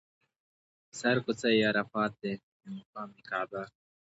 سر 0.99 1.15
کوڅه 1.23 1.49
یې 1.57 1.63
عرفات 1.71 2.11
دی 2.21 2.33
او 2.63 2.69
مقام 2.77 3.09
یې 3.15 3.21
کعبه. 3.29 3.61